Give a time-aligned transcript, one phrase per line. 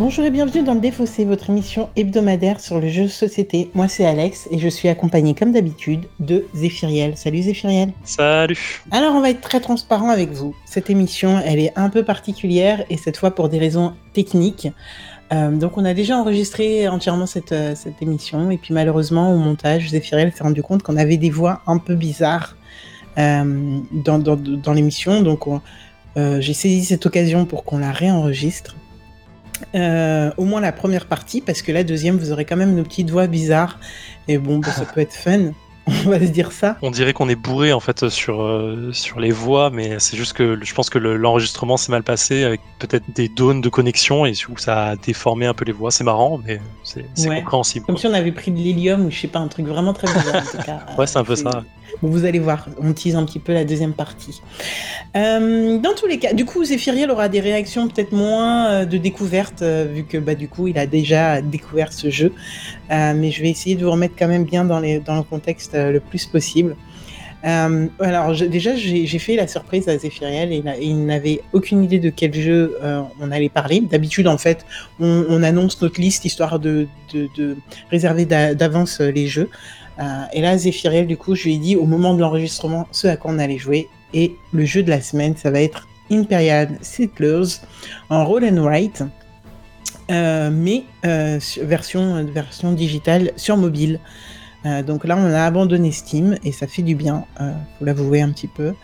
[0.00, 3.70] Bonjour et bienvenue dans le Défaussé, votre émission hebdomadaire sur le jeu de société.
[3.74, 7.18] Moi c'est Alex et je suis accompagné comme d'habitude de Zéphiriel.
[7.18, 7.92] Salut Zéphiriel.
[8.04, 8.80] Salut.
[8.92, 10.56] Alors on va être très transparent avec vous.
[10.64, 14.68] Cette émission elle est un peu particulière et cette fois pour des raisons techniques.
[15.34, 19.36] Euh, donc on a déjà enregistré entièrement cette, euh, cette émission et puis malheureusement au
[19.36, 22.56] montage Zéphiriel s'est rendu compte qu'on avait des voix un peu bizarres
[23.18, 25.20] euh, dans, dans, dans l'émission.
[25.20, 25.46] Donc
[26.16, 28.76] j'ai saisi cette occasion pour qu'on la réenregistre.
[29.74, 32.82] Euh, au moins la première partie, parce que la deuxième, vous aurez quand même nos
[32.82, 33.78] petites voix bizarres.
[34.28, 35.52] Et bon, bah, ça peut être fun.
[36.06, 36.76] On va se dire ça.
[36.82, 40.32] On dirait qu'on est bourré en fait sur, euh, sur les voix, mais c'est juste
[40.34, 44.26] que je pense que le- l'enregistrement s'est mal passé avec peut-être des dônes de connexion
[44.26, 45.90] et coup ça a déformé un peu les voix.
[45.90, 47.40] C'est marrant, mais c'est Ouais.
[47.40, 47.86] compréhensible.
[47.86, 50.06] Comme si on avait pris de l'hélium ou je sais pas, un truc vraiment très
[50.06, 50.80] bizarre en tout cas.
[50.98, 51.62] Ouais, c'est un peu ça.
[52.02, 54.40] Bon, vous allez voir, on tease un petit peu la deuxième partie.
[55.16, 58.96] Euh, dans tous les cas, du coup, Zéphiriel aura des réactions peut-être moins euh, de
[58.96, 62.32] découverte, vu que bah, du coup, il a déjà découvert ce jeu.
[62.92, 65.22] Euh, mais je vais essayer de vous remettre quand même bien dans, les, dans le
[65.24, 66.76] contexte le plus possible.
[67.44, 72.10] Euh, alors, déjà, j'ai fait la surprise à Zéphiriel et, il n'avait aucune idée de
[72.10, 73.80] quel jeu euh, on allait parler.
[73.80, 74.66] D'habitude, en fait,
[74.98, 76.86] on, on annonce notre liste histoire de,
[77.90, 79.48] réserver d'a- d'avance euh, les jeux.
[79.98, 83.06] Euh, et là, Zéphiriel, du coup, je lui ai dit au moment de l'enregistrement ce
[83.06, 83.88] à quoi on allait jouer.
[84.12, 87.60] Et le jeu de la semaine, ça va être Imperial Settlers
[88.08, 89.04] en roll and write,
[90.10, 94.00] euh, mais euh, version, version digitale sur mobile.
[94.66, 98.20] Euh, donc là, on a abandonné Steam et ça fait du bien, euh, faut l'avouer
[98.20, 98.74] un petit peu.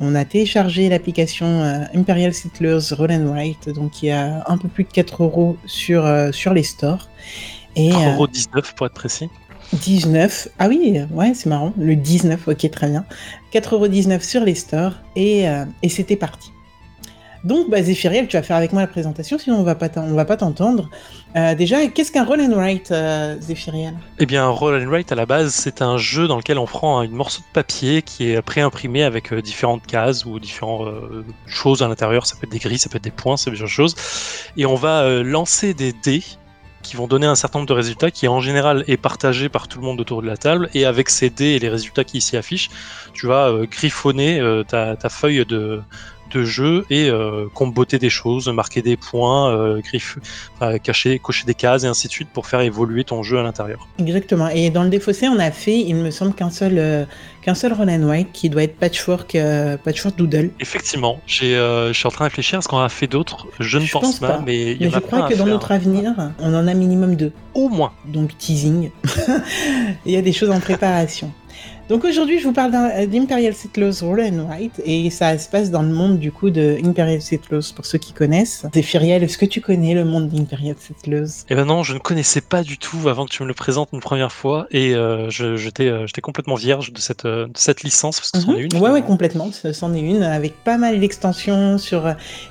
[0.00, 4.58] On a téléchargé l'application euh, Imperial Settlers Roll and Write, donc il y a un
[4.58, 7.08] peu plus de 4 euros sur, euh, sur les stores.
[7.76, 9.28] Et, euh, 4,19€ pour être précis.
[9.72, 10.48] 19.
[10.58, 11.72] Ah oui, ouais, c'est marrant.
[11.76, 13.04] Le 19, ok, très bien.
[13.52, 15.46] 4,19€ sur les stores et,
[15.82, 16.52] et c'était parti.
[17.46, 20.14] Donc, bah, Zéphiriel, tu vas faire avec moi la présentation, sinon on va pas on
[20.14, 20.90] va pas t'entendre.
[21.36, 25.14] Euh, déjà, qu'est-ce qu'un roll and write, euh, Zéphiriel Eh bien, Roll and Write à
[25.14, 28.42] la base, c'est un jeu dans lequel on prend une morceau de papier qui est
[28.42, 32.26] pré-imprimé avec euh, différentes cases ou différentes euh, choses à l'intérieur.
[32.26, 33.94] Ça peut être des grilles, ça peut être des points, c'est plusieurs choses.
[34.56, 36.24] Et on va lancer des dés
[36.82, 39.78] qui vont donner un certain nombre de résultats qui en général est partagé par tout
[39.78, 40.68] le monde autour de la table.
[40.74, 42.70] Et avec ces dés et les résultats qui s'y affichent,
[43.12, 45.82] tu vas griffonner ta feuille de,
[46.36, 49.80] de jeu et euh, comboter des choses, marquer des points, euh,
[50.54, 53.42] enfin, cacher, cocher des cases et ainsi de suite pour faire évoluer ton jeu à
[53.42, 53.86] l'intérieur.
[53.98, 54.48] Exactement.
[54.48, 57.04] Et dans le défaussé, on a fait, il me semble, qu'un seul, euh,
[57.42, 60.50] qu'un seul roll and write qui doit être Patchwork, euh, patchwork Doodle.
[60.60, 63.46] Effectivement, j'ai, euh, je suis en train de réfléchir à ce qu'on a fait d'autres.
[63.60, 65.34] Je ne Je pense, pense pas, mais il y Mais en je a crois que
[65.34, 65.46] dans faire.
[65.46, 67.32] notre avenir, on en a minimum deux.
[67.54, 67.92] Au moins.
[68.06, 68.90] donc teasing.
[70.06, 71.32] Il y a des choses en préparation.
[71.88, 75.70] Donc aujourd'hui, je vous parle d'un- d'Imperial Settlers Roll and Write et ça se passe
[75.70, 78.66] dans le monde du coup de Imperial Settlers pour ceux qui connaissent.
[78.74, 82.40] Zéphiriel, est-ce que tu connais le monde d'Imperial Settlers Eh ben non, je ne connaissais
[82.40, 85.86] pas du tout avant que tu me le présentes une première fois et euh, j'étais,
[85.86, 88.74] euh, j'étais complètement vierge de cette, euh, de cette licence parce que c'en est une.
[88.74, 88.80] Mhm.
[88.80, 89.06] Ouais, ouais, finalement.
[89.06, 89.52] complètement.
[89.52, 92.04] Ce- C'en est une avec pas mal d'extensions sur,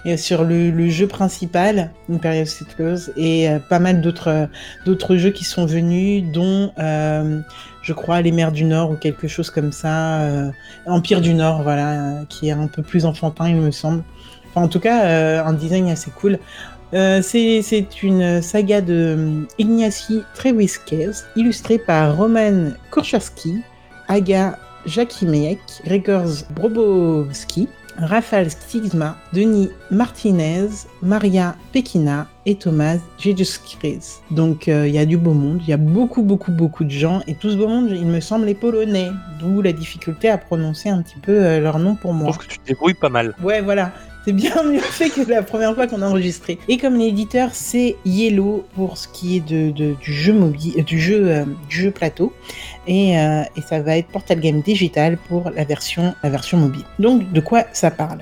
[0.05, 4.45] euh, sur le, le jeu principal, Imperial Settlers, et euh, pas mal d'autres euh,
[4.85, 7.41] d'autres jeux qui sont venus, dont, euh,
[7.85, 10.21] je crois, Les Mers du Nord ou quelque chose comme ça.
[10.21, 10.51] euh,
[10.87, 14.03] Empire du Nord, voilà, euh, qui est un peu plus enfantin, il me semble.
[14.49, 16.39] Enfin, en tout cas, euh, un design assez cool.
[16.91, 23.57] C'est une saga de Ignacy Trewisquez, illustrée par Roman Kurchowski,
[24.07, 30.67] Aga Jakimiek, Gregors Brobowski, Rafal Stigma, Denis Martinez,
[31.01, 34.19] Maria Pekina et Thomas Jejuskris.
[34.31, 36.89] Donc euh, il y a du beau monde, il y a beaucoup beaucoup beaucoup de
[36.91, 40.37] gens et tout ce beau monde, il me semble, est polonais, d'où la difficulté à
[40.37, 42.31] prononcer un petit peu euh, leur nom pour Je moi.
[42.31, 43.35] trouve que tu te débrouilles pas mal.
[43.43, 43.91] Ouais, voilà.
[44.25, 46.57] C'est bien mieux fait que la première fois qu'on a enregistré.
[46.67, 50.83] Et comme l'éditeur, c'est Yellow pour ce qui est de, de- du jeu mobile, euh,
[50.83, 52.33] du jeu, euh, du jeu plateau.
[52.87, 56.13] Et, euh, et ça va être Portal Game Digital pour la version,
[56.53, 56.83] mobile.
[56.99, 58.19] Donc, de quoi ça parle?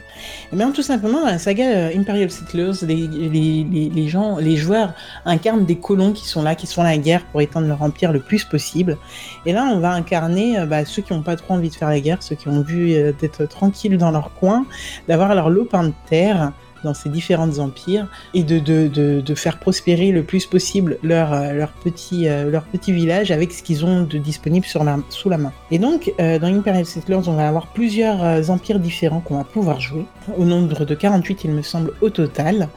[0.52, 4.94] Eh bien, tout simplement, la saga euh, Imperial Settlers, les, gens, les joueurs
[5.26, 8.12] incarnent des colons qui sont là, qui se font la guerre pour étendre leur empire
[8.12, 8.98] le plus possible.
[9.46, 11.90] Et là, on va incarner euh, bah, ceux qui n'ont pas trop envie de faire
[11.90, 14.66] la guerre, ceux qui ont euh, d'être tranquilles dans leur coin,
[15.08, 16.54] d'avoir leur lopin de terre
[16.84, 21.66] dans ces différents empires et de, faire prospérer le plus possible leur, euh,
[22.14, 25.52] euh, leur petit village avec ce qu'ils ont de disponible sous la main.
[25.72, 29.44] Et donc, euh, dans Imperial Settlers, on va avoir plusieurs euh, empires différents qu'on va
[29.44, 30.06] pouvoir jouer,
[30.38, 32.70] au nombre de 48 il me semble au total.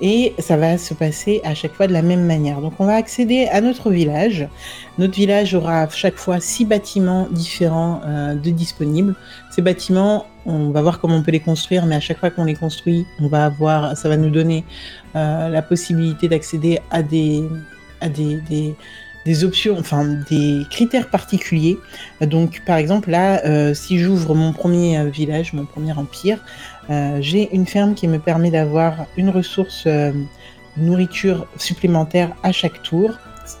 [0.00, 2.60] Et ça va se passer à chaque fois de la même manière.
[2.60, 4.48] Donc on va accéder à notre village.
[4.98, 9.14] Notre village aura à chaque fois six bâtiments différents euh, de disponibles.
[9.50, 12.44] Ces bâtiments On va voir comment on peut les construire, mais à chaque fois qu'on
[12.44, 14.64] les construit, on va avoir, ça va nous donner
[15.14, 17.44] la possibilité d'accéder à des,
[18.00, 18.74] à des,
[19.42, 21.78] options, enfin des critères particuliers.
[22.20, 26.42] Donc par exemple là, si j'ouvre mon premier village, mon premier empire,
[27.20, 29.86] j'ai une ferme qui me permet d'avoir une ressource
[30.76, 33.12] nourriture supplémentaire à chaque tour.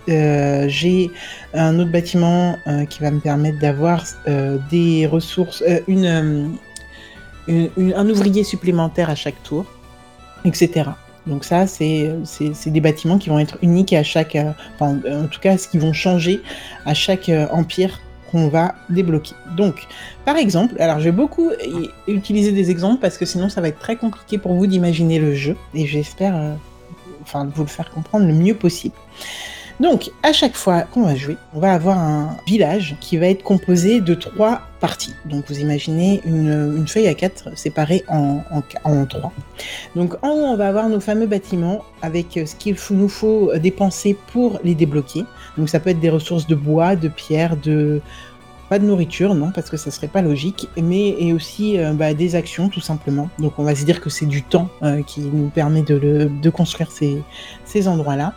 [0.08, 1.10] Euh, j'ai
[1.54, 6.52] un autre bâtiment euh, qui va me permettre d'avoir euh, des ressources, un
[8.08, 9.66] ouvrier supplémentaire à chaque tour,
[10.44, 10.90] etc.
[11.30, 12.12] Donc ça, c'est
[12.66, 14.36] des bâtiments qui vont être uniques à chaque,
[14.80, 16.42] en tout cas, ce qui vont changer
[16.84, 18.00] à chaque empire
[18.30, 19.34] qu'on va débloquer.
[19.56, 19.86] Donc,
[20.24, 21.50] par exemple, alors je vais beaucoup
[22.06, 25.34] utiliser des exemples parce que sinon ça va être très compliqué pour vous d'imaginer le
[25.34, 26.56] jeu et j'espère
[27.22, 28.94] enfin, vous le faire comprendre le mieux possible.
[29.80, 33.42] Donc, à chaque fois qu'on va jouer, on va avoir un village qui va être
[33.42, 35.14] composé de trois parties.
[35.24, 38.42] Donc, vous imaginez une, feuille à quatre séparée en,
[39.08, 39.32] trois.
[39.96, 44.16] Donc, en haut, on va avoir nos fameux bâtiments avec ce qu'il nous faut dépenser
[44.32, 45.24] pour les débloquer.
[45.56, 48.02] Donc, ça peut être des ressources de bois, de pierre, de,
[48.70, 52.14] pas de nourriture, non, parce que ça serait pas logique, mais et aussi euh, bah,
[52.14, 53.28] des actions tout simplement.
[53.40, 56.50] Donc on va se dire que c'est du temps euh, qui nous permet de, de
[56.50, 57.20] construire ces,
[57.64, 58.32] ces endroits-là.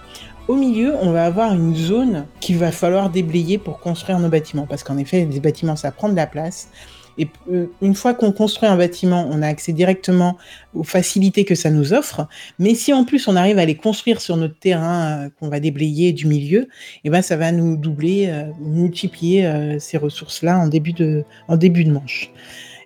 [0.50, 4.68] Au milieu, on va avoir une zone qu'il va falloir déblayer pour construire nos bâtiments,
[4.68, 6.69] parce qu'en effet, les bâtiments, ça prend de la place.
[7.18, 10.38] Et euh, une fois qu'on construit un bâtiment, on a accès directement
[10.74, 12.28] aux facilités que ça nous offre.
[12.60, 15.60] Mais si en plus on arrive à les construire sur notre terrain euh, qu'on va
[15.60, 16.68] déblayer du milieu,
[17.04, 22.31] eh ben ça va nous doubler, euh, multiplier ces ressources-là en début de manche.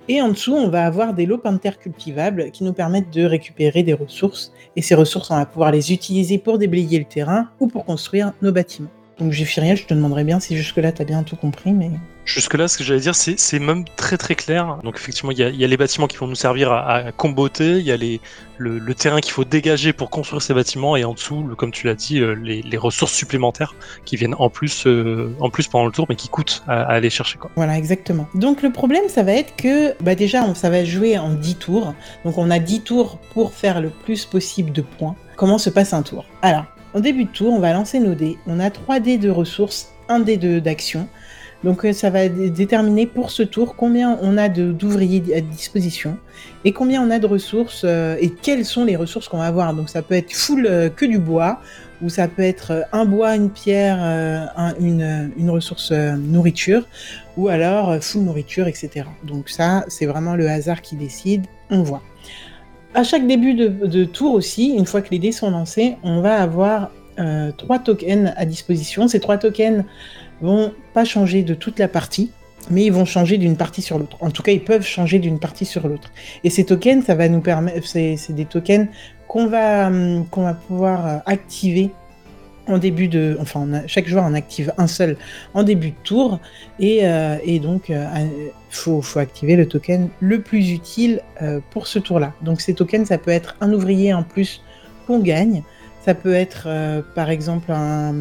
[0.10, 3.84] Et en dessous, on va avoir des lots terre cultivables qui nous permettent de récupérer
[3.84, 4.54] des ressources.
[4.78, 8.32] Et ces ressources, on va pouvoir les utiliser pour déblayer le terrain ou pour construire
[8.42, 8.90] nos bâtiments.
[9.20, 11.90] Donc rien, je te demanderais bien si jusque-là tu as bien tout compris, mais...
[12.26, 14.80] Jusque-là, ce que j'allais dire, c'est même très très clair.
[14.84, 17.92] Donc effectivement, il y, a, les bâtiments qui vont nous servir à, comboter, il y
[17.92, 18.20] a les,
[18.58, 21.96] le, terrain qu'il faut dégager pour construire ces bâtiments, et en dessous, comme tu l'as
[21.96, 23.76] dit, euh, les, ressources supplémentaires
[24.06, 27.10] qui viennent en plus, euh, en plus pendant le tour, mais qui coûtent à, aller
[27.10, 27.38] chercher.
[27.38, 27.50] Quoi.
[27.56, 28.28] Voilà, exactement.
[28.36, 31.94] Donc le problème, ça va être que bah déjà, ça va jouer en 10 tours.
[32.24, 35.16] Donc on a 10 tours pour faire le plus possible de points.
[35.38, 36.26] Comment se passe un tour?
[36.42, 36.66] Alors,
[36.98, 38.40] en début de tour, on va lancer nos dés.
[38.48, 41.08] On a 3 dés de ressources, 1 dé d'action.
[41.64, 46.18] Donc euh, ça va déterminer pour ce tour combien on a d'ouvriers à disposition
[46.66, 49.76] et combien on a de ressources euh, et quelles sont les ressources qu'on va avoir.
[49.76, 51.62] Donc ça peut être full euh, que du bois
[52.02, 54.00] ou ça peut être un bois, une pierre,
[54.80, 56.88] une, une, ressource nourriture
[57.38, 59.06] ou alors full nourriture, etc.
[59.24, 62.04] Donc ça c'est vraiment le hasard qui décide, on voit
[62.98, 66.42] à chaque début de, tour aussi, une fois que les dés sont lancés, on va
[66.42, 66.90] avoir
[67.20, 69.08] euh, trois tokens à disposition.
[69.08, 69.84] Ces trois tokens
[70.42, 72.32] vont pas changer de toute la partie,
[72.72, 74.18] mais ils vont changer d'une partie sur l'autre.
[74.20, 76.12] En tout cas, ils peuvent changer d'une partie sur l'autre.
[76.44, 78.88] Et ces tokens, ça va nous permettre, c'est des tokens
[79.28, 80.26] qu'on va, hum,
[80.68, 81.92] pouvoir euh, activer
[82.68, 85.18] en début de, enfin, chaque joueur en active un seul
[85.54, 86.40] en début de tour,
[86.80, 92.00] et, euh, donc il euh, faut, activer le token le plus utile euh, pour ce
[92.00, 92.34] tour-là.
[92.42, 94.62] Donc ces tokens, ça peut être un ouvrier en plus
[95.06, 95.64] qu'on gagne,
[96.08, 98.16] ça peut être, euh, par exemple, un.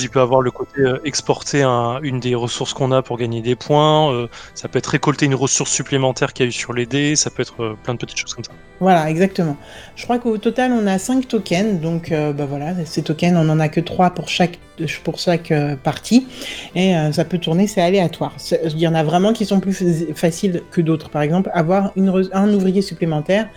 [0.00, 1.62] Il peut avoir le côté euh, exporter
[2.02, 4.12] une des ressources qu'on a pour gagner des points.
[4.12, 4.26] Euh,
[4.56, 7.14] ça peut être récolter une ressource supplémentaire qu'il y a eu sur les dés.
[7.14, 8.50] Ça peut être plein de petites choses comme ça.
[8.80, 9.56] Voilà, exactement.
[9.94, 11.80] Je crois qu'au total, on a 5 tokens.
[11.80, 14.58] Donc, bah voilà, ces tokens, on en a que 3 pour chaque,
[15.04, 15.52] pour chaque
[15.84, 16.26] partie.
[16.74, 18.34] Et ça peut tourner, c'est aléatoire.
[18.64, 21.10] Il y en a vraiment qui sont plus faciles que d'autres.
[21.10, 23.48] Par exemple, avoir une, un ouvrier supplémentaire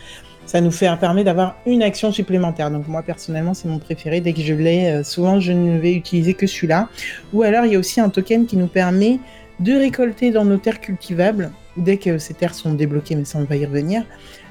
[0.48, 2.72] ça nous fait, permet d'avoir une action supplémentaire.
[2.72, 4.22] Donc moi personnellement c'est mon préféré.
[4.22, 6.90] Dès que je l'ai, euh, souvent je ne vais utiliser que celui-là.
[7.34, 9.20] Ou alors il y a aussi un token qui nous permet
[9.60, 13.44] de récolter dans nos terres cultivables, dès que ces terres sont débloquées, mais ça on
[13.44, 14.04] va y revenir,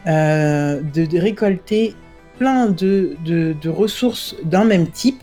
[0.07, 1.95] euh, de, récolter
[2.39, 5.23] plein de, de ressources d'un même type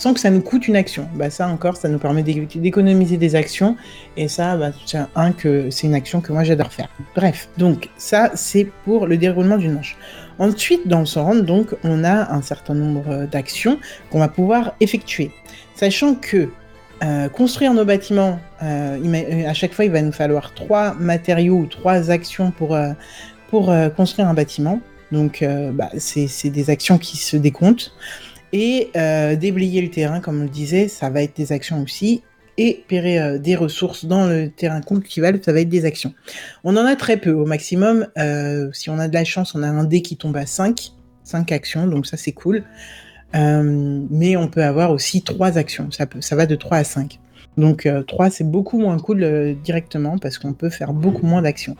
[0.00, 1.06] sans que ça nous coûte une action.
[1.14, 3.76] Bah, ça encore, ça nous permet d'économiser des actions.
[4.16, 6.88] Et ça, bah, c'est un que c'est une action que moi j'adore faire.
[7.14, 9.96] Bref, donc ça c'est pour le déroulement d'une manche.
[10.40, 13.78] Ensuite, dans ce round, donc, on a un certain nombre euh, d'actions
[14.10, 15.30] qu'on va pouvoir effectuer.
[15.74, 16.48] Sachant que
[17.04, 21.66] euh, construire nos bâtiments, euh, à chaque fois, il va nous falloir trois matériaux ou
[21.66, 22.78] trois actions pour,
[23.50, 24.80] pour construire un bâtiment.
[25.12, 27.92] Donc, bah, c'est des actions qui se décomptent.
[28.52, 32.22] Et euh, déblayer le terrain, comme on le disait, ça va être des actions aussi.
[32.58, 36.12] Et pérer euh, des ressources dans le terrain cultivable, ça va être des actions.
[36.64, 37.30] On en a très peu.
[37.30, 40.36] Au maximum, euh, si on a de la chance, on a un dé qui tombe
[40.36, 40.92] à 5.
[41.22, 42.64] 5 actions, donc ça c'est cool.
[43.32, 45.90] mais on peut avoir aussi 3 actions.
[45.92, 47.19] Ça, peut, ça va de 3 à 5.
[47.56, 51.76] Donc 3, c'est beaucoup moins cool directement parce qu'on peut faire beaucoup moins d'actions.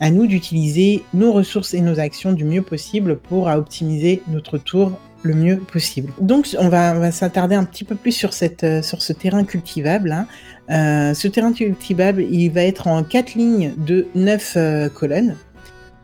[0.00, 4.98] À nous d'utiliser nos ressources et nos actions du mieux possible pour optimiser notre tour
[5.22, 6.12] le mieux possible.
[6.20, 10.26] Donc on va, s'attarder un petit peu plus sur, sur ce terrain cultivable.
[10.68, 11.14] Hein.
[11.14, 15.36] ce terrain cultivable, il va être en 4 lignes de 9 colonnes.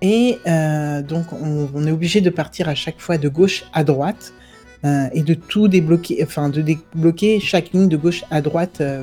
[0.02, 4.32] Et euh, donc, on, est obligé de partir à chaque fois de gauche à droite
[4.32, 4.39] euh,
[4.84, 9.02] et de tout débloquer, enfin, de débloquer chaque ligne de gauche à droite euh,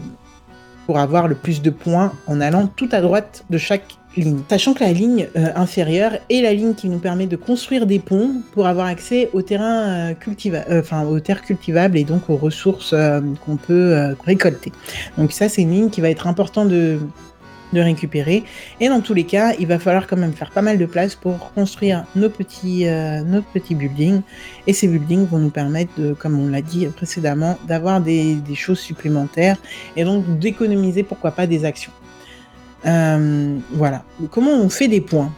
[0.86, 4.40] pour avoir le plus de points en allant tout à droite de chaque ligne.
[4.50, 8.42] Sachant que la ligne inférieure est la ligne qui nous permet de construire des ponts
[8.54, 12.96] pour avoir accès au terrain cultivable, enfin, aux terres cultivables et donc aux ressources
[13.46, 14.72] qu'on peut récolter.
[15.20, 16.98] Donc ça, c'est une ligne qui va être importante de
[17.74, 18.44] de récupérer.
[18.80, 21.16] Et dans tous les cas, il va falloir quand même faire pas mal de place
[21.16, 24.22] pour construire nos petits, euh, nos petits buildings.
[24.68, 29.58] Et ces buildings vont nous permettre, comme on l'a dit précédemment, d'avoir des, choses supplémentaires
[29.96, 31.92] et donc d'économiser, pourquoi pas, des actions.
[32.86, 34.04] Euh, voilà.
[34.32, 35.32] Comment on fait des points?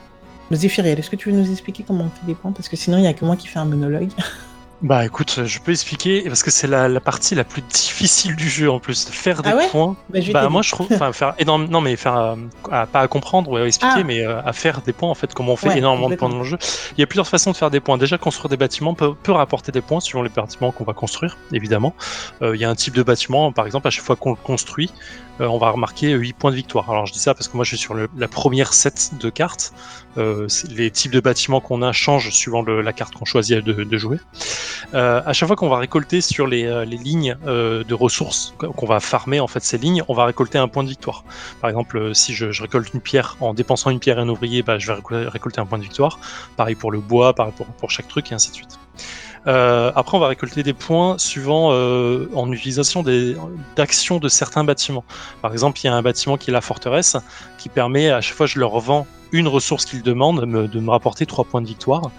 [0.52, 2.52] Zéphiriel, est-ce que tu veux nous expliquer comment on fait des points?
[2.52, 4.10] Parce que sinon, il n'y a que moi qui fais un monologue.
[4.82, 8.72] Bah écoute, je peux expliquer parce que c'est la, partie la plus difficile du jeu
[8.72, 9.98] en plus, de faire des ah points.
[10.10, 13.52] Bah, bah moi je trouve, enfin faire énorme, non mais faire euh, pas à comprendre
[13.52, 14.04] ou à expliquer, ah.
[14.06, 16.38] mais euh, à faire des points en fait, comment on fait énormément de points dans
[16.38, 16.58] le jeu.
[16.98, 17.98] Il y a plusieurs façons de faire des points.
[17.98, 21.94] Déjà construire des bâtiments peut, rapporter des points suivant les bâtiments qu'on va construire, évidemment.
[22.42, 24.38] Euh, il y a un type de bâtiment, par exemple, à chaque fois qu'on le
[24.38, 24.94] construit,
[25.42, 26.90] on va remarquer 8 points de victoire.
[26.90, 29.74] Alors je dis ça parce que moi je suis sur la première set de cartes.
[30.18, 34.20] les types de bâtiments qu'on a changent suivant la carte qu'on choisit de, de jouer.
[34.94, 38.86] Euh, à chaque fois qu'on va récolter sur les, euh, lignes euh, de ressources, qu'on
[38.86, 41.24] va farmer en fait ces lignes, on va récolter un point de victoire.
[41.62, 44.78] Par exemple, si je, récolte une pierre en dépensant une pierre et un ouvrier, bah,
[44.80, 46.20] je vais récolter un point de victoire.
[46.58, 48.80] Pareil pour le bois, pareil pour, chaque truc et ainsi de suite.
[49.46, 53.04] après, on va récolter des points suivant en utilisation
[53.76, 55.06] d'actions de certains bâtiments.
[55.42, 57.18] Par exemple, il y a un bâtiment qui est la forteresse,
[57.58, 60.90] qui permet à chaque fois que je leur vends une ressource qu'ils demandent de me
[60.90, 62.12] rapporter 3 points de victoire.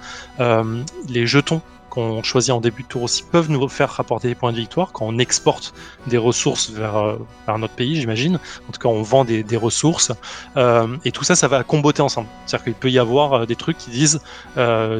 [1.08, 4.52] les jetons qu'on choisit en début de tour aussi peuvent nous faire rapporter des points
[4.52, 5.74] de victoire quand on exporte
[6.06, 7.18] des ressources vers, euh,
[7.58, 8.38] notre pays, j'imagine.
[8.68, 10.12] En tout cas, on vend des, ressources.
[10.56, 12.28] Euh, et tout ça, ça va comboter ensemble.
[12.46, 14.20] C'est-à-dire qu'il peut y avoir euh, des trucs qui disent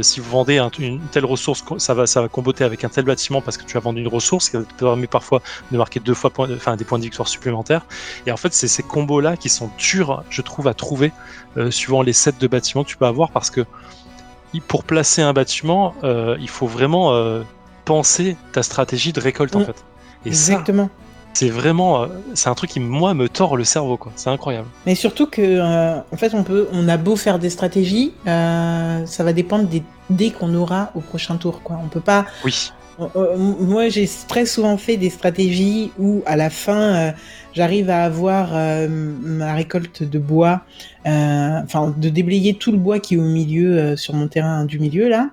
[0.03, 3.41] si vous vendez une telle ressource, ça va, ça va comboter avec un tel bâtiment
[3.41, 6.77] parce que tu as vendu une ressource qui permet parfois de marquer deux fois enfin,
[6.77, 7.87] des points de victoire supplémentaires.
[8.27, 11.13] Et en fait, c'est ces combos-là qui sont durs, je trouve, à trouver
[11.71, 13.65] suivant les sets de bâtiments que tu peux avoir parce que
[14.59, 17.43] pour placer un bâtiment, euh, il faut vraiment euh,
[17.85, 19.67] penser ta stratégie de récolte en mm.
[19.67, 19.85] fait.
[20.25, 20.91] Et Exactement.
[21.35, 24.11] c'est vraiment, euh, c'est un truc qui moi me tord le cerveau quoi.
[24.17, 24.67] C'est incroyable.
[24.87, 25.61] Mais surtout que,
[26.13, 30.33] en fait, on peut, on a beau faire des stratégies, ça va dépendre des dés
[30.33, 31.79] qu'on aura au prochain tour quoi.
[31.83, 32.27] On peut pas.
[32.45, 32.73] Oui.
[33.39, 37.15] Moi, j'ai très souvent fait des stratégies où à la fin
[37.53, 40.63] j'arrive à avoir euh, ma récolte de bois,
[41.07, 44.65] euh, enfin de déblayer tout le bois qui est au milieu euh, sur mon terrain
[44.65, 45.31] du milieu là.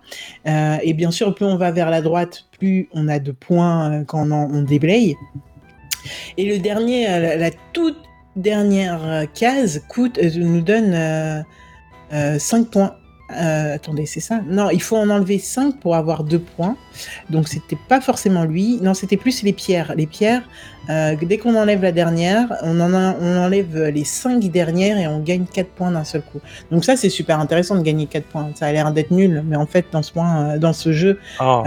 [0.82, 4.32] et bien sûr, plus on va vers la droite, plus on a de points quand
[4.32, 5.16] on, déblaye.
[6.38, 7.06] Et le dernier,
[7.38, 7.98] la, toute
[8.36, 11.46] dernière case coûte, nous donne
[12.12, 12.96] 5 points.
[13.32, 14.40] Euh, attendez, c'est ça?
[14.48, 16.78] Non, il faut en enlever 5 pour avoir 2 points.
[17.30, 18.80] Donc c'était pas forcément lui.
[18.82, 19.94] Non, c'était plus les pierres.
[19.98, 20.44] Les pierres,
[20.90, 25.20] euh, dès qu'on enlève la dernière, on, en on enlève les 5 dernières et on
[25.20, 26.40] gagne 4 points d'un seul coup.
[26.72, 28.50] Donc ça, c'est super intéressant de gagner 4 points.
[28.56, 31.20] Ça a l'air d'être nul, mais en fait, dans ce, point, euh, dans ce jeu,
[31.42, 31.64] oh.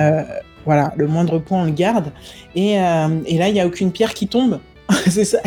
[0.65, 2.11] voilà, le moindre point, on le garde.
[2.55, 4.61] Et, et là, il n'y a aucune pierre qui tombe.
[5.09, 5.39] c'est ça.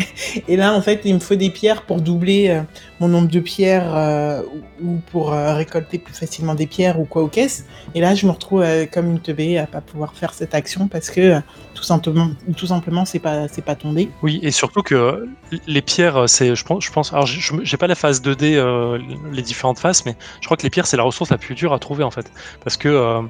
[0.48, 2.62] Et là, en fait, il me faut des pierres pour doubler euh,
[3.00, 4.42] mon nombre de pierres euh,
[4.82, 7.66] ou pour euh, récolter plus facilement des pierres ou quoi aux caisses.
[7.94, 11.10] Et là, je me retrouve comme une teubée à pas pouvoir faire cette action parce
[11.10, 11.40] que
[11.74, 14.08] tout simplement, tout simplement, c'est pas, c'est pas tombé.
[14.22, 15.28] Oui, et surtout que
[15.66, 18.98] les pierres, c'est, je pense, je pense, alors j'ai pas la phase 2D,
[19.32, 21.72] les différentes phases, mais je crois que les pierres, c'est la ressource la plus dure
[21.72, 22.30] à trouver en fait,
[22.62, 23.22] parce que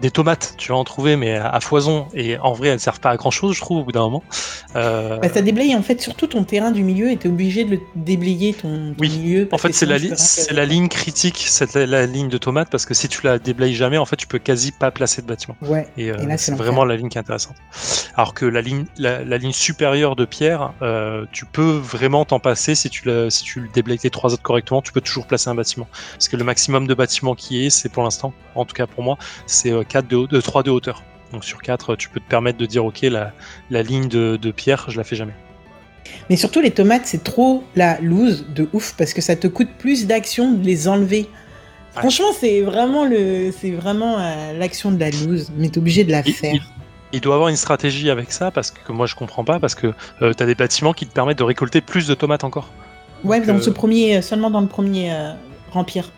[0.00, 2.08] des tomates, tu vas en trouver, mais à, foison.
[2.14, 4.00] Et en vrai, elles ne servent pas à grand chose, je trouve, au bout d'un
[4.00, 4.22] moment.
[4.76, 5.18] Euh...
[5.18, 7.72] Bah, ça déblaye en fait surtout ton terrain du milieu et tu es obligé de
[7.72, 9.08] le déblayer ton, oui.
[9.08, 9.48] milieu.
[9.52, 9.98] En fait, c'est la,
[10.50, 13.98] la ligne critique, c'est la, ligne de tomates, parce que si tu la déblayes jamais,
[13.98, 15.56] en fait, tu peux quasi pas placer de bâtiment.
[15.62, 15.86] Ouais.
[15.96, 17.56] Et, euh, c'est vraiment la ligne qui est intéressante.
[18.16, 22.74] Alors que la ligne, la, ligne supérieure de pierre, euh, tu peux vraiment t'en passer
[22.74, 25.54] si tu, la, si tu déblayes les trois autres correctement, tu peux toujours placer un
[25.54, 25.86] bâtiment.
[26.12, 29.02] Parce que le maximum de bâtiments qui est, c'est pour l'instant, en tout cas pour
[29.02, 31.02] moi, c'est 4 de, de 3 de hauteur.
[31.34, 33.32] Donc sur 4, tu peux te permettre de dire ok, la,
[33.68, 35.34] la ligne de, de, pierre, je la fais jamais.
[36.30, 39.70] Mais surtout les tomates, c'est trop la loose de ouf parce que ça te coûte
[39.78, 41.28] plus d'action de les enlever.
[41.92, 46.12] Franchement, c'est vraiment le, c'est vraiment euh, l'action de la loose, mais t'es obligé de
[46.12, 46.70] la faire.
[47.12, 49.92] Il doit avoir une stratégie avec ça, parce que moi je comprends pas, parce que
[50.20, 52.68] tu as des bâtiments qui te permettent de récolter plus de tomates encore.
[53.22, 55.16] Ouais, dans ce premier, seulement dans le premier
[55.72, 56.10] Empire.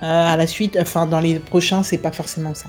[0.00, 2.68] à la suite, enfin dans les prochains, c'est pas forcément ça.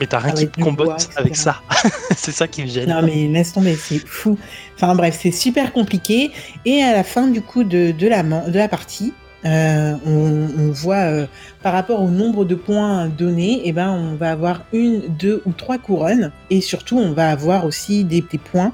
[0.00, 1.60] Mais t'as rien qui combatte avec ça.
[2.16, 2.88] c'est ça qui me gêne.
[2.88, 4.38] Non, mais laisse tomber, c'est fou.
[4.76, 6.30] Enfin bref, c'est super compliqué.
[6.64, 9.12] Et à la fin du coup de, de, la, de la partie,
[9.44, 11.26] euh, on, voit euh,
[11.62, 15.42] par rapport au nombre de points donnés, et eh ben, on va avoir une, deux
[15.46, 16.32] ou trois couronnes.
[16.50, 18.72] Et surtout, on va avoir aussi des, points.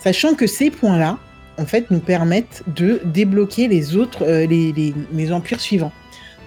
[0.00, 1.18] Sachant que ces points-là,
[1.58, 5.92] en fait, nous permettent de débloquer les autres, euh, les, les, les empires suivants.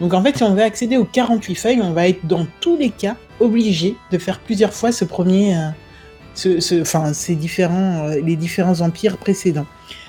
[0.01, 2.77] Donc en fait, si on veut accéder aux 48 feuilles, on va être dans tous
[2.77, 5.69] les cas obligé de faire plusieurs fois ce premier, euh,
[6.33, 9.65] ce, enfin, ces différents, euh, les différents empires précédents.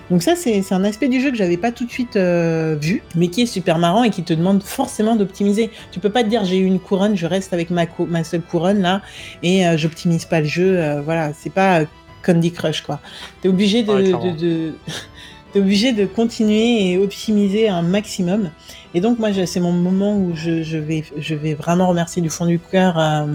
[0.09, 3.03] Donc ça, c'est un aspect du jeu que j'avais pas tout de suite euh, vu,
[3.17, 5.71] mais qui est super marrant et qui te demande forcément d'optimiser.
[5.91, 8.43] Tu peux pas te dire j'ai eu une couronne, je reste avec ma, ma seule
[8.43, 9.03] couronne là
[9.43, 11.01] et j'optimise pas le jeu.
[11.05, 11.81] voilà, c'est pas
[12.25, 13.01] Candy Crush quoi.
[13.43, 14.75] T'es obligé de, de,
[15.59, 18.51] obligé de continuer et optimiser un maximum.
[18.97, 22.47] Et donc moi, c'est mon moment où je, vais, je vais vraiment remercier du fond
[22.47, 23.27] du cœur euh,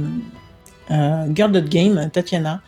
[0.89, 2.61] euh, Girl Game, Tatiana,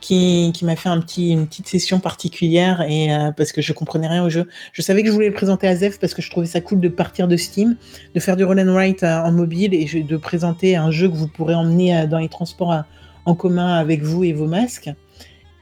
[0.00, 3.72] qui, qui m'a fait un petit, une petite session particulière et euh, parce que je
[3.72, 4.48] comprenais rien au jeu.
[4.72, 6.80] Je savais que je voulais le présenter à Zef parce que je trouvais ça cool
[6.80, 7.76] de partir de Steam,
[8.16, 11.28] de faire du roll and write en mobile et de présenter un jeu que vous
[11.28, 12.82] pourrez emmener dans les transports
[13.26, 14.90] en commun avec vous et vos masques.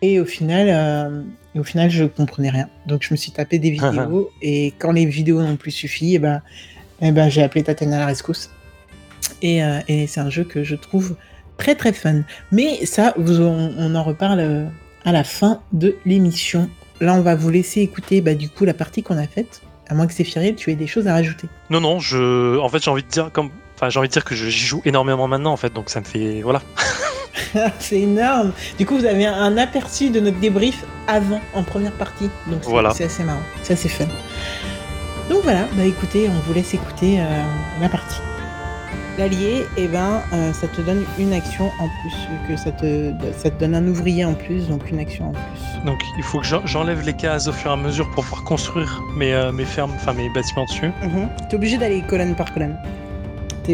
[0.01, 2.71] Et au final, au final, je comprenais rien.
[2.87, 6.15] Donc je me suis tapé des vidéos et quand les vidéos n'ont plus suffi, et
[6.15, 6.41] eh ben,
[7.01, 8.51] eh ben, j'ai appelé Tatiana à la rescousse.
[9.45, 11.15] Euh, et, c'est un jeu que je trouve
[11.57, 12.23] très très fun.
[12.53, 14.65] Mais ça, on, en reparle euh,
[15.05, 16.69] à la fin de l'émission.
[17.01, 19.63] Là, on va vous laisser écouter bah, du coup la partie qu'on a faite.
[19.89, 21.49] À moins que c'est Cyril, tu aies des choses à rajouter.
[21.71, 22.59] Non, non, je...
[22.59, 23.51] en fait, j'ai envie de dire comme...
[23.75, 26.05] Enfin, j'ai envie de dire que j'y joue énormément maintenant, en fait, donc ça me
[26.05, 26.43] fait...
[26.43, 26.61] Voilà.
[27.79, 28.53] c'est énorme.
[28.77, 32.29] Du coup, vous avez un aperçu de notre débrief avant, en première partie.
[32.49, 32.91] Donc voilà.
[32.91, 33.41] c'est assez marrant.
[33.63, 34.07] Ça, c'est fun.
[35.29, 37.43] Donc voilà, bah écoutez, on vous laisse écouter euh,
[37.81, 38.21] la partie.
[39.19, 42.15] L'allié, eh ben, euh, ça te donne une action en plus,
[42.49, 45.85] que ça te, ça te donne un ouvrier en plus, donc une action en plus.
[45.85, 49.03] Donc il faut que j'enlève les cases au fur et à mesure pour pouvoir construire
[49.17, 50.93] mes, euh, mes fermes, enfin mes bâtiments dessus.
[51.03, 51.29] Mhm.
[51.49, 52.77] Tu es obligé d'aller colonne par colonne.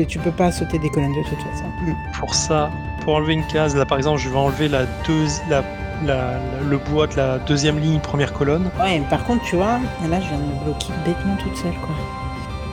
[0.08, 1.66] Tu peux pas sauter des colonnes de toute façon.
[2.18, 2.68] Pour ça,
[3.02, 5.62] pour enlever une case, là par exemple, je vais enlever la, deux, la
[6.06, 8.70] le bois de la deuxième ligne, première colonne.
[8.80, 11.94] Ouais, par contre, tu vois, là, je viens de me bloquer bêtement toute seule, quoi.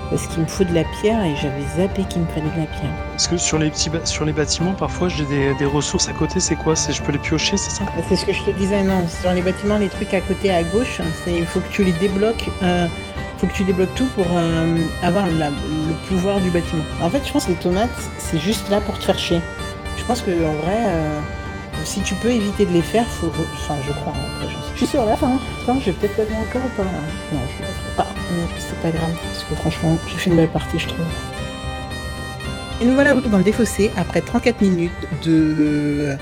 [0.10, 2.66] Parce qu'il me faut de la pierre et j'avais zappé qu'il me fallait de la
[2.66, 2.92] pierre.
[3.12, 6.58] Parce que sur les petits sur les bâtiments, parfois j'ai des, ressources à côté, c'est
[6.58, 6.76] quoi?
[6.76, 7.86] C'est je peux les piocher, c'est ça?
[8.10, 9.08] C'est ce que je te disais, non.
[9.08, 11.94] Sur les bâtiments, les trucs à côté à gauche, c'est il faut que tu les
[11.94, 12.50] débloques.
[12.62, 12.88] Euh,
[13.38, 16.84] faut que tu débloques tout pour euh, avoir le pouvoir du bâtiment.
[17.02, 19.40] En fait, je pense que les tomates, c'est juste là pour te faire chier.
[19.98, 20.76] Je pense que en vrai.
[20.78, 21.20] Euh,
[21.84, 23.32] si tu peux éviter de les faire, faut.
[23.54, 25.40] Enfin, je crois, hein, je suis sur la fin.
[25.64, 28.08] Attends, je vais peut-être le encore ou pas Non, je le ferai pas.
[28.60, 31.06] C'est pas grave, parce que franchement, j'ai fait une belle partie, je trouve.
[32.82, 34.92] Et nous voilà dans le défaussé après 34 minutes
[35.24, 36.16] de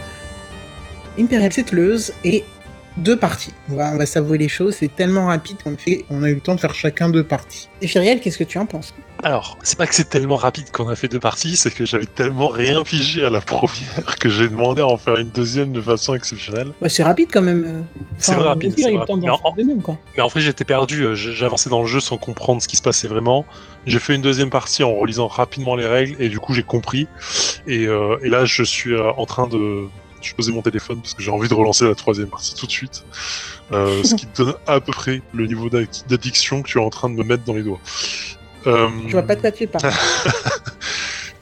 [1.18, 2.44] Imperial Settleuse et
[3.00, 3.54] deux parties.
[3.70, 6.36] On va, on va savouer les choses, c'est tellement rapide qu'on fait, on a eu
[6.36, 7.70] le temps de faire chacun deux parties.
[7.82, 10.90] Et Firiel, qu'est-ce que tu en penses Alors, c'est pas que c'est tellement rapide qu'on
[10.90, 14.50] a fait deux parties, c'est que j'avais tellement rien figé à la première que j'ai
[14.50, 16.72] demandé à en faire une deuxième de façon exceptionnelle.
[16.82, 17.64] Bah, c'est rapide quand même.
[17.66, 18.02] Euh.
[18.18, 18.74] c'est rapide.
[18.78, 20.30] Mais, en...
[20.30, 23.46] fait, j'étais perdu, euh, j'avançais dans le jeu sans comprendre ce qui se passait vraiment.
[23.86, 27.08] J'ai fait une deuxième partie en relisant rapidement les règles et du coup j'ai compris.
[27.66, 29.88] Et, euh, et là, je suis en train de
[30.22, 32.72] je posé mon téléphone parce que j'ai envie de relancer la troisième partie tout de
[32.72, 33.04] suite.
[33.72, 36.90] Euh, ce qui te donne à peu près le niveau d'addiction que tu es en
[36.90, 37.80] train de me mettre dans les doigts.
[38.68, 38.90] Euh...
[39.08, 39.68] Je vois pas de quoi tu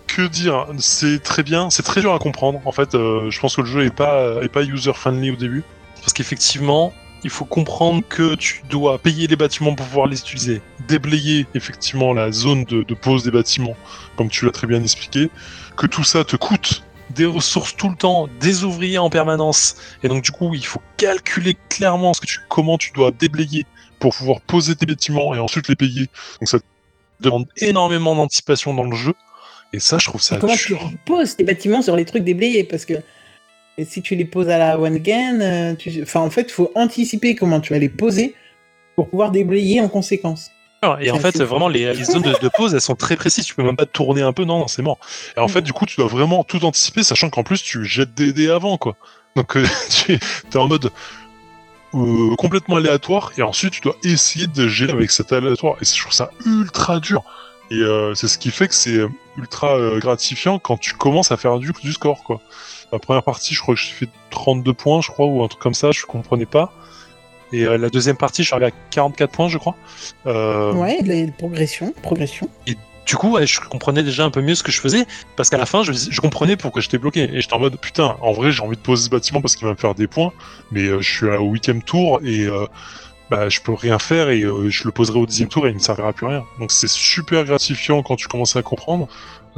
[0.07, 2.61] que dire C'est très bien, c'est très dur à comprendre.
[2.65, 5.63] En fait, euh, je pense que le jeu est pas, est pas user-friendly au début.
[6.01, 10.61] Parce qu'effectivement, il faut comprendre que tu dois payer les bâtiments pour pouvoir les utiliser,
[10.87, 13.75] déblayer effectivement la zone de, de pose des bâtiments,
[14.15, 15.29] comme tu l'as très bien expliqué,
[15.75, 16.83] que tout ça te coûte
[17.17, 19.75] des ressources tout le temps, des ouvriers en permanence.
[20.03, 23.65] Et donc du coup, il faut calculer clairement ce que tu, comment tu dois déblayer
[23.99, 26.07] pour pouvoir poser tes bâtiments et ensuite les payer.
[26.39, 26.59] Donc ça
[27.19, 29.13] demande énormément d'anticipation dans le jeu.
[29.73, 30.37] Et ça, je trouve ça.
[30.37, 30.75] comment tu
[31.05, 32.63] poses tes bâtiments sur les trucs déblayés?
[32.63, 32.93] Parce que
[33.83, 37.35] si tu les poses à la one again, euh, enfin en fait, il faut anticiper
[37.35, 38.33] comment tu vas les poser
[38.95, 40.51] pour pouvoir déblayer en conséquence.
[40.99, 43.45] Et en fait, vraiment, les, zones de, pause, elles sont très précises.
[43.45, 44.99] Tu peux même pas tourner un peu, non, non c'est mort.
[45.35, 48.13] Et en fait, du coup, tu dois vraiment tout anticiper, sachant qu'en plus, tu jettes
[48.13, 48.95] des dés avant, quoi.
[49.35, 50.91] Donc, euh, tu es en mode
[51.93, 55.75] euh, complètement aléatoire, et ensuite, tu dois essayer de gérer avec cet aléatoire.
[55.81, 57.23] Et je trouve ça ultra dur.
[57.69, 59.01] Et euh, c'est ce qui fait que c'est
[59.37, 62.39] ultra euh, gratifiant quand tu commences à faire du, du score, quoi.
[62.91, 65.61] La première partie, je crois que j'ai fait 32 points, je crois, ou un truc
[65.61, 66.71] comme ça, je comprenais pas.
[67.53, 69.75] Et euh, la deuxième partie, je suis arrivé à 44 points, je crois.
[70.25, 72.49] Euh, Ouais, les progression, progression.
[73.05, 75.05] Du coup, ouais, je comprenais déjà un peu mieux ce que je faisais,
[75.37, 77.29] parce qu'à la fin, je, je comprenais pourquoi j'étais bloqué.
[77.33, 79.65] Et j'étais en mode, putain, en vrai, j'ai envie de poser ce bâtiment parce qu'il
[79.65, 80.33] va me faire des points,
[80.71, 82.47] mais euh, je suis au huitième tour et
[83.29, 85.81] bah, je peux rien faire et je le poserai au dixième tour et il ne
[85.81, 86.43] servira plus à rien.
[86.59, 89.07] Donc c'est super gratifiant quand tu commences à comprendre.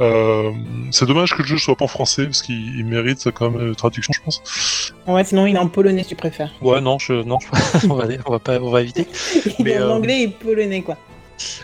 [0.00, 0.50] Euh,
[0.90, 3.68] c'est dommage que le jeu soit pas en français parce qu'il il mérite quand même
[3.68, 4.92] une traduction, je pense.
[5.06, 6.50] Ouais, sinon il est en polonais si tu préfères.
[6.62, 9.06] Ouais, non, je, non, je- on va, on va pas, on va éviter.
[9.58, 10.96] Il Mais, est en euh, anglais et polonais, quoi.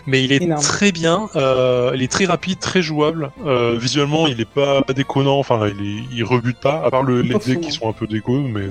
[0.07, 0.61] Mais il est Énorme.
[0.61, 3.29] très bien, euh, il est très rapide, très jouable.
[3.45, 7.21] Euh, visuellement, il est pas déconnant, enfin, il, est, il rebute pas, à part le,
[7.21, 8.65] les dés qui sont un peu dégueux, mais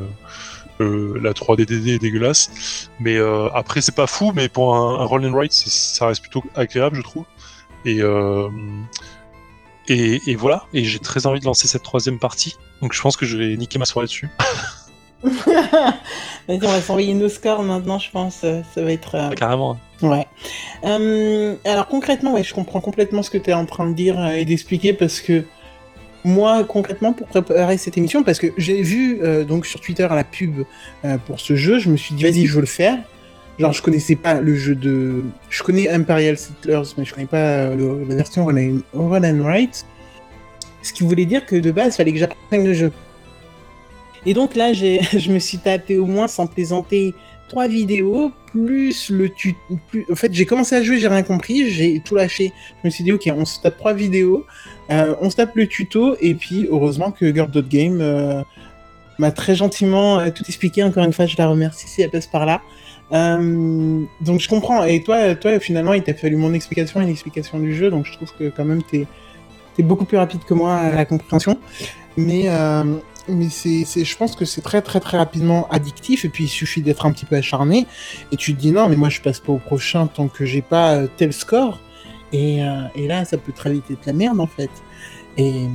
[0.80, 2.88] euh, la 3D DD est dégueulasse.
[2.98, 6.08] Mais euh, après, c'est pas fou, mais pour un, un roll and write, c'est- ça
[6.08, 7.24] reste plutôt agréable, je trouve.
[7.84, 8.48] Et, euh,
[9.88, 12.56] et, et voilà, et j'ai très envie de lancer cette troisième partie.
[12.82, 14.28] Donc je pense que je vais niquer ma soirée dessus.
[15.24, 18.40] Vas-y, on va s'envoyer nos scores maintenant, je pense.
[18.44, 19.14] euh, Ça va être.
[19.14, 19.78] euh, Carrément.
[20.02, 20.26] Ouais.
[20.84, 24.24] Euh, alors concrètement, ouais, je comprends complètement ce que tu es en train de dire
[24.28, 25.44] et d'expliquer parce que
[26.24, 30.24] moi, concrètement, pour préparer cette émission, parce que j'ai vu euh, donc sur Twitter la
[30.24, 30.62] pub
[31.26, 32.98] pour ce jeu, je me suis dit vas-y, je veux le faire.
[33.58, 35.22] Genre, je connaissais pas le jeu de.
[35.48, 39.86] Je connais Imperial Settlers, mais je connais pas euh, la version Roll and Write.
[40.82, 42.92] Ce qui voulait dire que de base, il fallait que j'apprenne le jeu.
[44.26, 47.14] Et donc là, je me suis tapé au moins, sans plaisanter,
[47.48, 49.58] trois vidéos, plus le tuto.
[50.10, 52.52] En fait, j'ai commencé à jouer, j'ai rien compris, j'ai tout lâché.
[52.82, 54.44] Je me suis dit, ok, on se tape trois vidéos,
[54.90, 58.42] euh, on se tape le tuto, et puis heureusement que Girl.game euh,
[59.18, 60.84] m'a très gentiment tout expliqué.
[60.84, 62.60] Encore une fois, je la remercie si elle passe par là.
[63.12, 64.84] Euh, donc je comprends.
[64.84, 68.12] Et toi, toi, finalement, il t'a fallu mon explication et l'explication du jeu, donc je
[68.12, 69.06] trouve que quand même, t'es
[69.78, 71.58] es beaucoup plus rapide que moi à la compréhension.
[72.16, 72.96] Mais euh,
[73.28, 76.80] mais c'est, je pense que c'est très très très rapidement addictif et puis il suffit
[76.80, 77.86] d'être un petit peu acharné
[78.32, 80.62] et tu te dis non mais moi je passe pas au prochain tant que j'ai
[80.62, 81.80] pas euh, tel score
[82.32, 82.60] et,
[82.94, 84.70] et là ça peut très vite être la merde en fait
[85.36, 85.66] et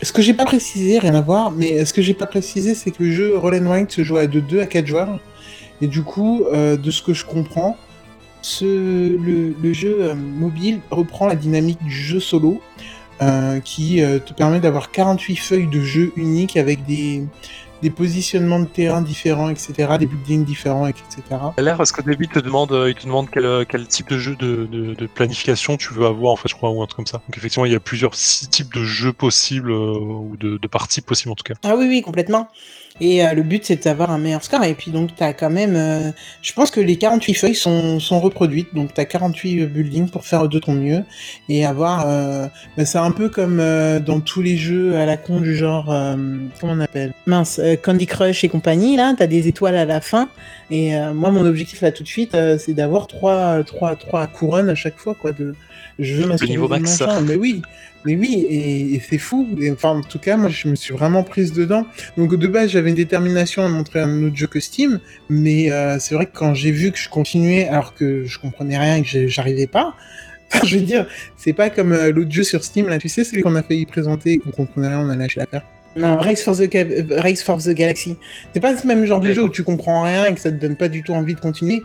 [0.00, 2.92] ce que j'ai pas précisé rien à voir mais ce que j'ai pas précisé c'est
[2.92, 5.18] que le jeu Roll and Write se joue à de 2 à 4 joueurs
[5.82, 7.76] et du coup euh, de ce que je comprends
[8.42, 12.60] ce, le, le jeu euh, mobile reprend la dynamique du jeu solo
[13.20, 17.22] euh, qui euh, te permet d'avoir 48 feuilles de jeu uniques avec des,
[17.80, 21.22] des positionnements de terrain différents, etc., des buildings différents, etc.
[21.28, 24.08] Ça a l'air parce qu'au début, il te demande, il te demande quel, quel type
[24.08, 26.86] de jeu de, de, de planification tu veux avoir, en fait, je crois, ou un
[26.86, 27.18] truc comme ça.
[27.28, 30.66] Donc effectivement, il y a plusieurs six types de jeux possibles, euh, ou de, de
[30.66, 31.54] parties possibles en tout cas.
[31.62, 32.48] Ah oui, oui, complètement.
[33.04, 34.62] Et euh, le but, c'est d'avoir un meilleur score.
[34.62, 35.74] Et puis, donc, tu as quand même.
[35.74, 38.72] euh, je pense que les 48 feuilles sont, sont reproduites.
[38.74, 41.02] Donc, tu as 48 buildings pour faire de ton mieux.
[41.48, 42.04] Et avoir.
[42.06, 45.56] euh, bah, c'est un peu comme euh, dans tous les jeux à la con du
[45.56, 45.90] genre.
[45.90, 46.14] euh,
[46.60, 47.12] comment on appelle?
[47.26, 48.96] Mince, euh, Candy Crush et compagnie.
[48.96, 50.28] Là, tu as des étoiles à la fin.
[50.70, 54.28] Et euh, moi, mon objectif là tout de suite, euh, c'est d'avoir trois, trois, trois
[54.28, 55.16] couronnes à chaque fois.
[55.16, 55.32] quoi.
[55.32, 55.54] De...
[55.98, 57.00] Je veux m'assurer niveau max.
[57.00, 57.20] machin.
[57.22, 57.62] Mais oui.
[58.04, 59.48] Mais oui, et, c'est fou.
[59.72, 61.86] Enfin, en tout cas, moi, je me suis vraiment prise dedans.
[62.16, 65.98] Donc de base, j'avais une détermination à montrer un autre jeu que Steam, mais euh,
[65.98, 69.02] c'est vrai que quand j'ai vu que je continuais alors que je comprenais rien et
[69.02, 69.94] que j'arrivais pas,
[70.64, 73.42] je veux dire, c'est pas comme euh, l'autre jeu sur Steam, là, tu sais, celui
[73.42, 75.62] qu'on a failli présenter, qu'on comprenait rien, on a lâché l'affaire.
[75.94, 78.16] Non, Race for the, Ga- euh, Race for the Galaxy.
[78.54, 80.56] C'est pas ce même genre de jeu où tu comprends rien et que ça te
[80.56, 81.82] donne pas du tout envie de continuer.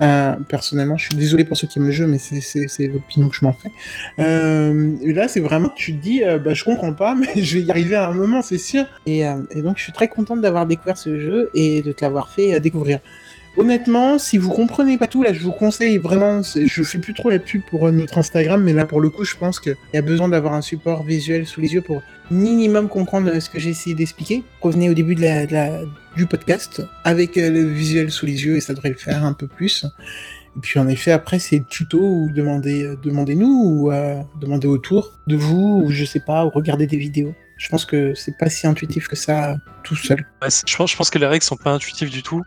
[0.00, 3.36] Euh, personnellement, je suis désolé pour ceux qui aiment le jeu, mais c'est- l'opinion que
[3.36, 3.70] je m'en fais.
[4.18, 7.58] Euh, et là, c'est vraiment, tu te dis, euh, bah, je comprends pas, mais je
[7.58, 8.84] vais y arriver à un moment, c'est sûr.
[9.06, 12.02] Et, euh, et donc, je suis très contente d'avoir découvert ce jeu et de te
[12.04, 13.00] l'avoir fait découvrir.
[13.56, 16.40] Honnêtement, si vous comprenez pas tout, là, je vous conseille vraiment.
[16.42, 19.24] Je fais plus trop la pub pour euh, notre Instagram, mais là, pour le coup,
[19.24, 22.88] je pense qu'il y a besoin d'avoir un support visuel sous les yeux pour minimum
[22.88, 24.44] comprendre euh, ce que j'ai essayé d'expliquer.
[24.60, 25.80] Revenez au début de la,
[26.16, 29.32] du podcast avec euh, le visuel sous les yeux et ça devrait le faire un
[29.32, 29.84] peu plus.
[30.56, 33.92] Et puis en effet, après, c'est tuto ou demandez, demandez-nous ou
[34.40, 37.34] demandez autour de vous ou je sais pas, ou regardez des vidéos.
[37.56, 40.26] Je pense que c'est pas si intuitif que ça tout seul.
[40.42, 42.42] Ouais, je, pense, je pense que les règles sont pas intuitives du tout.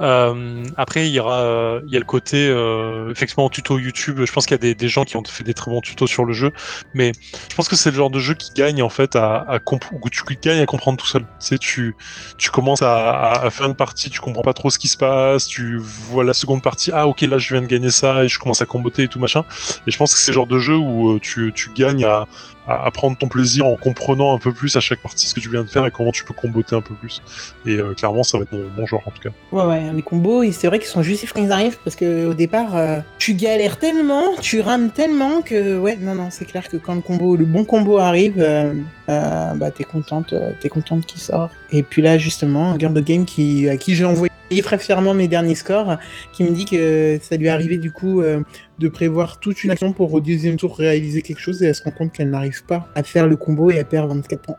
[0.00, 4.20] Euh, après, il y aura, euh, il y a le côté euh, effectivement tuto YouTube.
[4.24, 6.24] Je pense qu'il y a des, gens qui ont fait des très bons tutos sur
[6.24, 6.50] le jeu,
[6.94, 7.12] mais
[7.50, 9.58] je pense que c'est le genre de jeu qui gagne en fait à, à
[9.92, 11.22] où tu gagnes à comprendre tout seul.
[11.22, 11.96] Tu sais, tu,
[12.38, 14.96] tu commences à, à- à faire une partie, tu comprends pas trop ce qui se
[14.96, 18.28] passe, tu vois la seconde partie, ah ok là je viens de gagner ça et
[18.28, 19.44] je commence à comboter et tout machin.
[19.86, 22.26] Et je pense que c'est le genre de jeu où euh, tu, tu gagnes à,
[22.66, 25.50] à, prendre ton plaisir en comprenant un peu plus à chaque partie ce que tu
[25.50, 27.22] viens de faire et comment tu peux comboter un peu plus.
[27.66, 29.30] Et euh, clairement, ça va être mon, genre en tout cas.
[29.50, 32.34] Ouais, ouais, les combos, c'est vrai qu'ils sont justifs quand ils arrivent parce que au
[32.34, 36.76] départ, euh, tu galères tellement, tu rames tellement que, ouais, non, non, c'est clair que
[36.76, 38.74] quand le combo, le bon combo arrive, euh,
[39.08, 41.50] bah t'es contente, t'es contente qu'il sort.
[41.72, 44.30] Et puis là, justement, Girl the Game qui, à qui j'ai envoyé
[44.60, 45.96] très fièrement mes derniers scores,
[46.34, 48.42] qui me dit que ça lui est arrivé du coup euh,
[48.78, 51.82] de prévoir toute une action pour au deuxième tour réaliser quelque chose et elle se
[51.82, 54.56] rend compte qu'elle n'arrive pas à faire le combo et elle perd 24 points.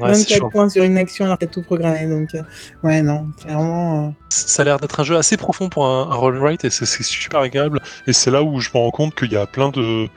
[0.00, 2.08] 24 points sur une action alors qu'elle a tout programmé.
[2.08, 2.42] Donc, euh,
[2.82, 4.08] ouais, non, clairement.
[4.08, 4.10] Euh.
[4.30, 6.86] Ça a l'air d'être un jeu assez profond pour un, roll and write et c'est
[6.86, 7.80] super agréable.
[8.08, 10.08] Et c'est là où je me rends compte qu'il y a plein de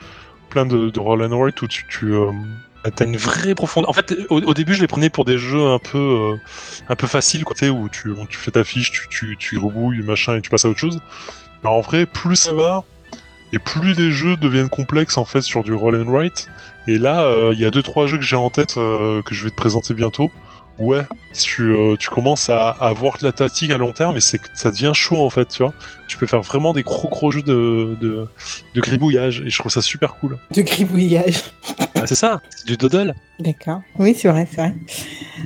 [0.50, 2.14] plein de, de roll and write où tu, tu
[2.90, 3.90] t'as une vraie profondeur.
[3.90, 6.36] En fait, au, début, je les prenais pour des jeux un peu, euh,
[6.88, 10.36] un peu faciles, quoi, où tu, tu fais ta fiche, tu, tu, tu rebouilles, machin,
[10.36, 11.00] et tu passes à autre chose.
[11.62, 12.84] Mais en vrai, plus ça va,
[13.52, 16.48] et plus les jeux deviennent complexes, en fait, sur du roll and write.
[16.86, 19.34] Et là, euh, il y a deux trois jeux que j'ai en tête euh, que
[19.34, 20.30] je vais te présenter bientôt,
[20.78, 24.40] ouais, tu, euh, tu commences à, avoir de la tactique à long terme, mais c'est
[24.54, 25.72] ça devient chaud en fait, tu vois.
[26.08, 28.26] Tu peux faire vraiment des gros gros jeux de, de,
[28.74, 30.38] de gribouillage, et je trouve ça super cool.
[30.50, 31.42] De gribouillage.
[31.96, 33.14] Ah, c'est ça, c'est du doodle.
[33.38, 33.80] D'accord.
[33.98, 34.74] Oui, c'est vrai, c'est vrai.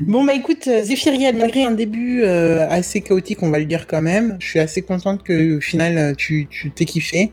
[0.00, 3.86] Bon, bah écoute, euh, Zephyriel, malgré un début euh, assez chaotique, on va le dire
[3.86, 7.32] quand même, je suis assez contente que au final tu t'es kiffé.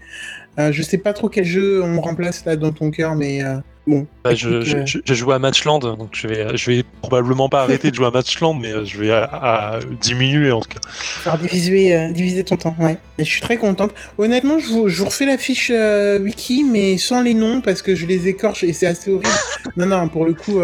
[0.57, 3.41] je sais pas trop quel jeu on remplace là dans ton cœur, mais
[3.87, 4.07] Bon.
[4.23, 7.95] Bah, je, je, joue à Matchland, donc je vais, je vais probablement pas arrêter de
[7.95, 10.79] jouer à Matchland, mais euh, je vais à, diminuer en tout cas.
[10.89, 12.97] Faire diviser, euh, diviser ton temps, ouais.
[13.19, 13.93] je suis très contente.
[14.17, 18.07] Honnêtement, je vous, refais la fiche euh, wiki, mais sans les noms parce que je
[18.07, 19.29] les écorche et c'est assez horrible.
[19.77, 20.59] non, non, pour le coup,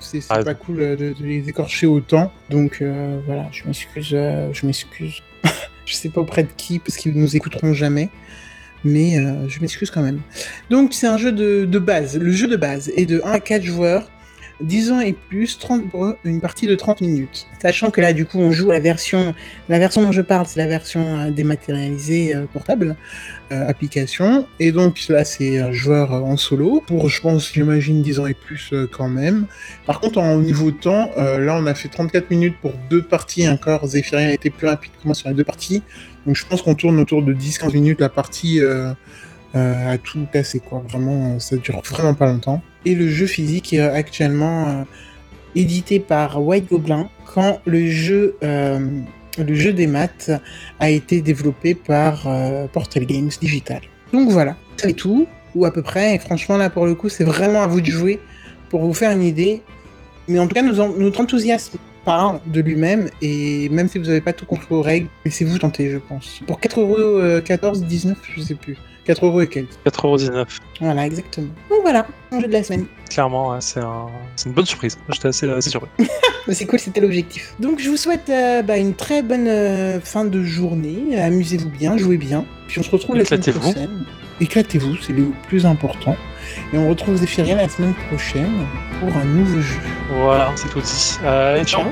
[0.00, 2.30] c'est ah, pas cool de, les écorcher autant.
[2.50, 2.84] Donc
[3.26, 5.22] voilà, je m'excuse, je m'excuse.
[5.86, 8.10] je sais pas auprès de qui parce qu'ils nous écouteront jamais
[8.84, 10.20] mais euh, je m'excuse quand même.
[10.70, 12.18] Donc c'est un jeu de, base.
[12.18, 14.10] Le jeu de base est de 1 à 4 joueurs,
[14.60, 15.84] 10 ans et plus, 30,
[16.24, 17.46] une partie de 30 minutes.
[17.62, 19.34] Sachant que là, du coup, on joue la version,
[19.70, 22.96] la version dont je parle, c'est la version euh, dématérialisée euh, portable,
[23.50, 24.46] application.
[24.60, 28.34] Et donc là, c'est un joueur en solo, pour, je pense, j'imagine, 10 ans et
[28.34, 29.46] plus quand même.
[29.86, 33.84] Par contre, en niveau temps, là, on a fait 34 minutes pour deux parties encore.
[33.88, 35.82] Zephyria a été plus rapide que moi sur les deux parties.
[36.26, 38.92] Donc je pense qu'on tourne autour de 10-15 minutes la partie euh,
[39.54, 40.82] euh, à tout casser, quoi.
[40.88, 42.62] Vraiment, ça dure vraiment pas longtemps.
[42.84, 44.82] Et le jeu physique est actuellement euh,
[45.54, 50.32] édité par White Goblin quand le jeu, le jeu des maths
[50.80, 52.26] a été développé par
[52.72, 53.82] Portal Games Digital.
[54.12, 56.16] Donc voilà, c'est tout, ou à peu près.
[56.16, 58.18] Et franchement, là, pour le coup, c'est vraiment à vous de jouer
[58.68, 59.62] pour vous faire une idée.
[60.26, 64.32] Mais en tout cas, notre enthousiasme parle de lui-même et même si vous n'avez pas
[64.32, 66.40] tout compris aux règles, laissez-vous tenter, je pense.
[66.46, 68.76] Pour 4,14€, 19, je sais plus.
[69.04, 69.70] 4 euros et quelques.
[69.86, 70.46] 4,19€.
[70.80, 71.48] Voilà, exactement.
[71.68, 72.86] Donc voilà, mon jeu de la semaine.
[73.08, 74.98] Clairement, c'est une bonne surprise.
[75.08, 75.90] J'étais assez, assez surpris.
[76.48, 77.54] c'est cool, c'était l'objectif.
[77.58, 81.20] Donc je vous souhaite euh, bah, une très bonne euh, fin de journée.
[81.20, 82.44] Amusez-vous bien, jouez bien.
[82.68, 84.04] Puis on se retrouve la semaine prochaine.
[84.40, 86.16] Éclatez-vous, c'est le plus important.
[86.72, 88.66] Et on retrouve Zephyria la semaine prochaine
[88.98, 89.80] pour un nouveau jeu.
[90.10, 91.18] Voilà, c'est tout dit.
[91.24, 91.82] Euh, ciao.